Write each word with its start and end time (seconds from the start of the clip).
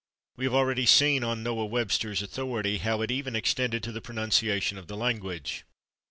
We 0.35 0.45
have 0.45 0.53
already 0.55 0.87
seen, 0.87 1.23
on 1.23 1.43
Noah 1.43 1.67
Webster's 1.67 2.23
authority, 2.23 2.79
how 2.79 3.01
it 3.03 3.11
even 3.11 3.35
extended 3.35 3.83
to 3.83 3.91
the 3.91 4.01
pronunciation 4.01 4.79
of 4.79 4.87
the 4.87 4.97
language. 4.97 5.63